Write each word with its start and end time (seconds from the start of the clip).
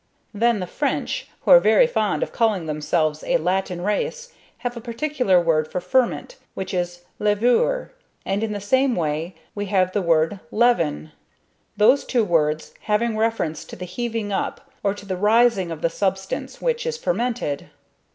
Then 0.33 0.59
the 0.59 0.65
French, 0.65 1.27
who 1.41 1.51
are 1.51 1.59
very 1.59 1.85
fond 1.85 2.23
of 2.23 2.31
calling 2.31 2.65
themselves 2.65 3.23
a 3.23 3.37
Latin 3.37 3.81
race, 3.83 4.33
have 4.65 4.75
a 4.75 4.81
particular 4.81 5.39
word 5.39 5.71
for 5.71 5.79
ferment, 5.79 6.37
which 6.55 6.73
is 6.73 7.01
'levure'. 7.19 7.91
And, 8.25 8.43
in 8.43 8.51
the 8.51 8.59
same 8.59 8.95
way, 8.95 9.35
we 9.53 9.67
have 9.67 9.91
the 9.93 10.01
word 10.01 10.39
"leaven," 10.49 11.11
those 11.77 12.03
two 12.03 12.23
words 12.25 12.73
having 12.79 13.15
reference 13.15 13.63
to 13.65 13.75
the 13.75 13.85
heaving 13.85 14.31
up, 14.31 14.71
or 14.81 14.95
to 14.95 15.05
the 15.05 15.15
raising 15.17 15.69
of 15.69 15.83
the 15.83 15.87
substance 15.91 16.59
which 16.59 16.87
is 16.87 16.97
fermented. 16.97 17.69